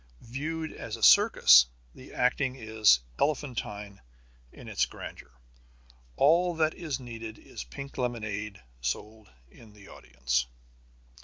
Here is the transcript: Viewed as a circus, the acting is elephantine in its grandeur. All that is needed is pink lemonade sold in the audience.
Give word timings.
Viewed 0.25 0.73
as 0.73 0.95
a 0.95 1.03
circus, 1.03 1.67
the 1.93 2.11
acting 2.11 2.55
is 2.55 3.01
elephantine 3.19 4.01
in 4.51 4.67
its 4.67 4.87
grandeur. 4.87 5.29
All 6.15 6.55
that 6.55 6.73
is 6.73 6.99
needed 6.99 7.37
is 7.37 7.65
pink 7.65 7.99
lemonade 7.99 8.59
sold 8.81 9.29
in 9.51 9.73
the 9.73 9.89
audience. 9.89 10.47